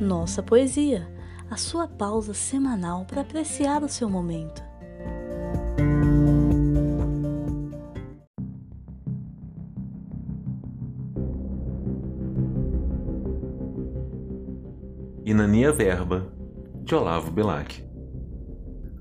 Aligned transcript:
Nossa 0.00 0.42
Poesia, 0.42 1.06
a 1.50 1.58
sua 1.58 1.86
pausa 1.86 2.32
semanal 2.32 3.04
para 3.04 3.20
apreciar 3.20 3.82
o 3.82 3.88
seu 3.88 4.08
momento. 4.08 4.62
Inania 15.22 15.70
Verba, 15.70 16.32
de 16.82 16.94
Olavo 16.94 17.30
Bilac. 17.30 17.86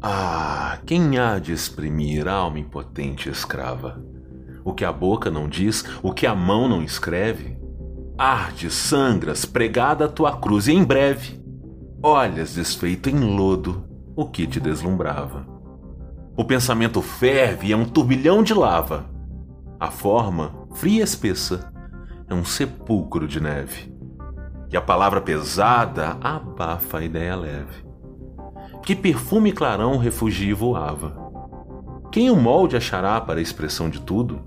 Ah, 0.00 0.78
quem 0.86 1.18
há 1.18 1.40
de 1.40 1.52
exprimir 1.52 2.28
alma 2.28 2.60
impotente 2.60 3.28
escrava? 3.28 4.00
O 4.64 4.72
que 4.72 4.84
a 4.84 4.92
boca 4.92 5.28
não 5.28 5.48
diz, 5.48 5.84
o 6.04 6.14
que 6.14 6.24
a 6.24 6.36
mão 6.36 6.68
não 6.68 6.84
escreve? 6.84 7.63
Arde, 8.16 8.70
sangras, 8.70 9.44
pregada 9.44 10.04
a 10.04 10.08
tua 10.08 10.36
cruz, 10.36 10.68
e 10.68 10.72
em 10.72 10.84
breve 10.84 11.44
olhas 12.06 12.54
desfeito 12.54 13.08
em 13.08 13.18
lodo 13.18 13.82
o 14.14 14.26
que 14.26 14.46
te 14.46 14.60
deslumbrava. 14.60 15.46
O 16.36 16.44
pensamento 16.44 17.00
ferve, 17.00 17.72
é 17.72 17.76
um 17.76 17.86
turbilhão 17.86 18.42
de 18.42 18.52
lava. 18.52 19.06
A 19.80 19.90
forma, 19.90 20.54
fria 20.74 21.00
e 21.00 21.02
espessa, 21.02 21.72
é 22.28 22.34
um 22.34 22.44
sepulcro 22.44 23.26
de 23.26 23.40
neve. 23.40 23.90
E 24.70 24.76
a 24.76 24.82
palavra 24.82 25.20
pesada 25.20 26.18
abafa 26.20 26.98
a 26.98 27.04
ideia 27.04 27.34
leve. 27.34 27.84
Que 28.82 28.94
perfume 28.94 29.50
clarão 29.50 29.96
refugia 29.96 30.50
e 30.50 30.52
voava. 30.52 31.16
Quem 32.12 32.30
o 32.30 32.36
molde 32.36 32.76
achará 32.76 33.18
para 33.18 33.38
a 33.38 33.42
expressão 33.42 33.88
de 33.88 34.00
tudo? 34.02 34.42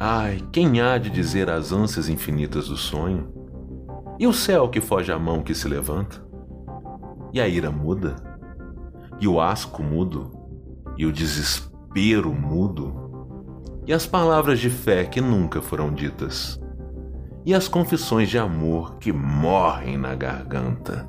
Ai, 0.00 0.40
quem 0.52 0.80
há 0.80 0.96
de 0.96 1.10
dizer 1.10 1.50
as 1.50 1.72
ânsias 1.72 2.08
infinitas 2.08 2.68
do 2.68 2.76
sonho? 2.76 3.32
E 4.16 4.28
o 4.28 4.32
céu 4.32 4.68
que 4.68 4.80
foge 4.80 5.10
à 5.10 5.18
mão 5.18 5.42
que 5.42 5.52
se 5.52 5.66
levanta? 5.66 6.24
E 7.32 7.40
a 7.40 7.48
ira 7.48 7.72
muda? 7.72 8.14
E 9.18 9.26
o 9.26 9.40
asco 9.40 9.82
mudo? 9.82 10.30
E 10.96 11.04
o 11.04 11.12
desespero 11.12 12.32
mudo? 12.32 12.94
E 13.88 13.92
as 13.92 14.06
palavras 14.06 14.60
de 14.60 14.70
fé 14.70 15.04
que 15.04 15.20
nunca 15.20 15.60
foram 15.60 15.92
ditas? 15.92 16.60
E 17.44 17.52
as 17.52 17.66
confissões 17.66 18.28
de 18.28 18.38
amor 18.38 18.98
que 18.98 19.12
morrem 19.12 19.98
na 19.98 20.14
garganta? 20.14 21.08